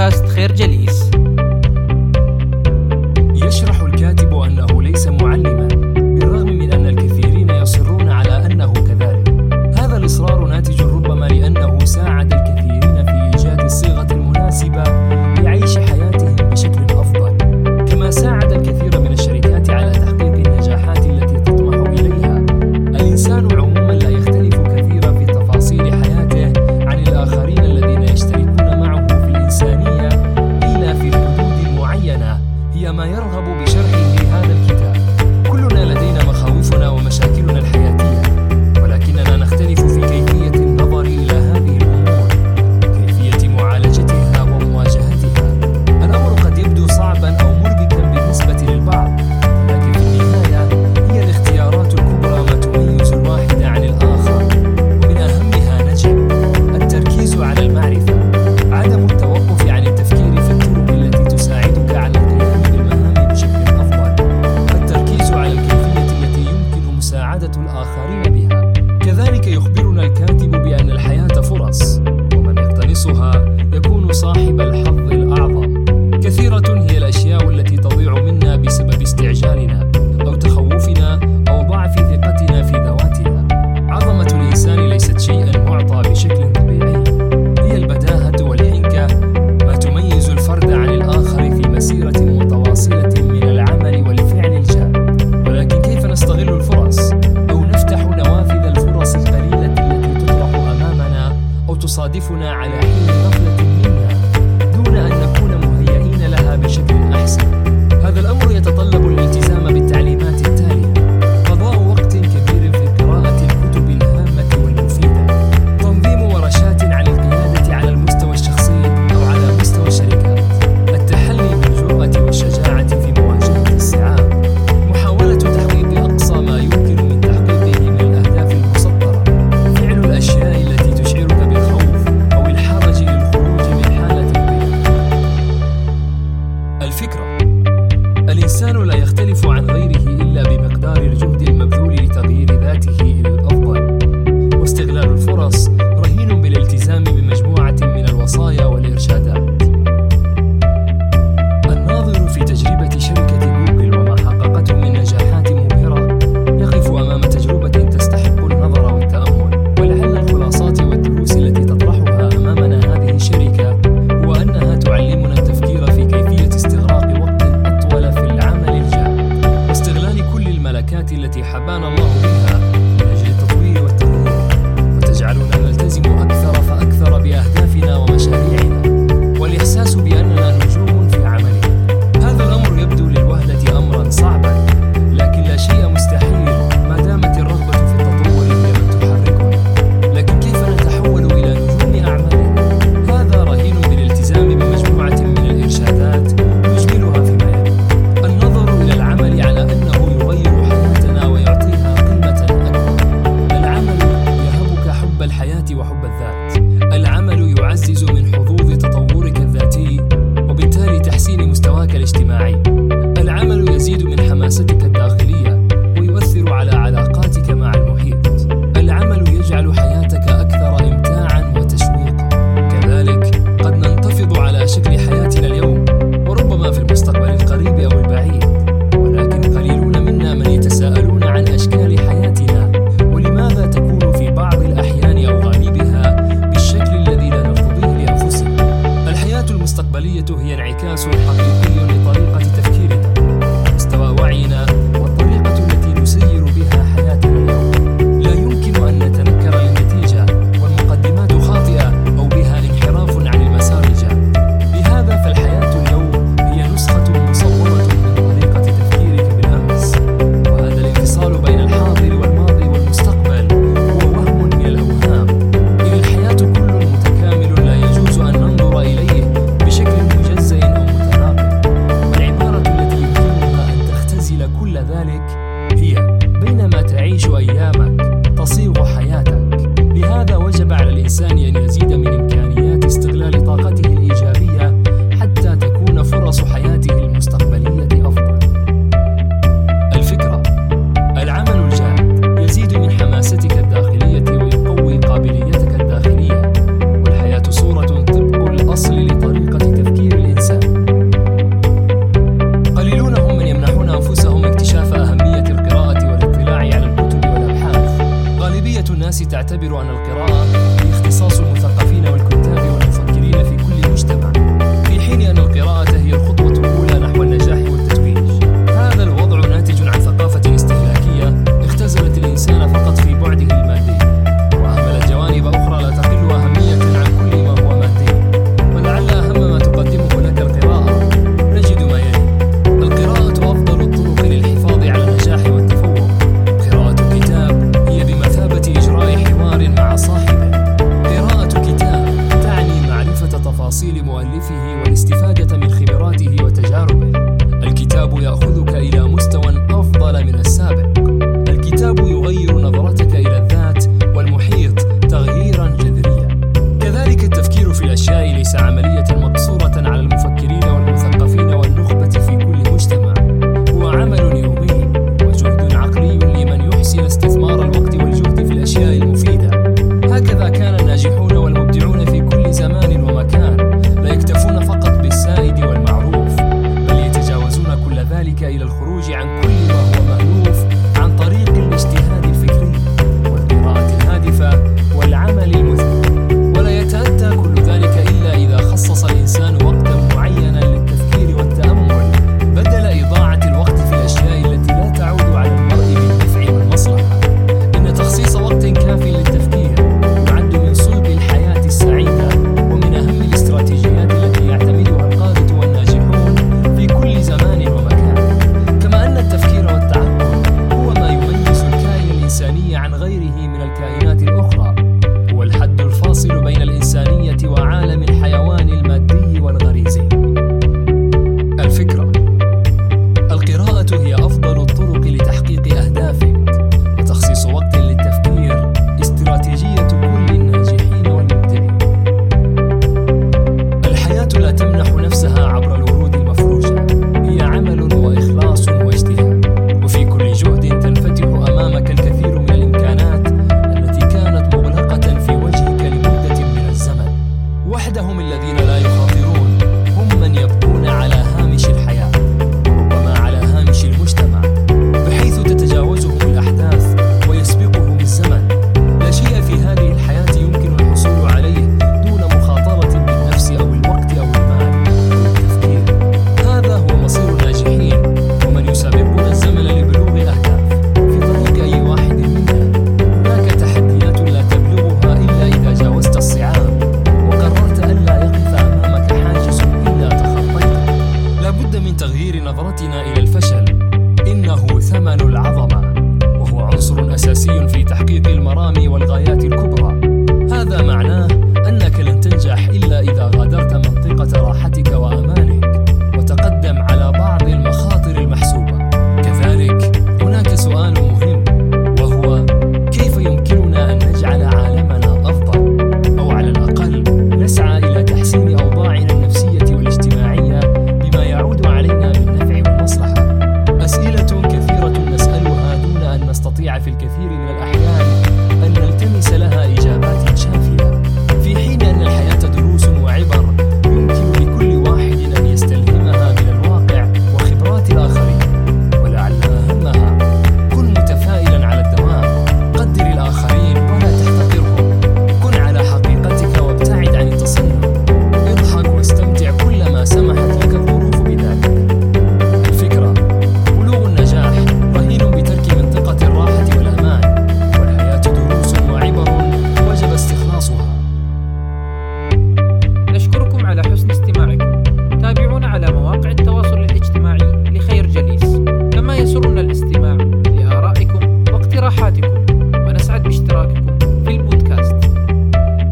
بودكاست 0.00 0.24
خير 0.28 0.52
جليس. 0.52 0.99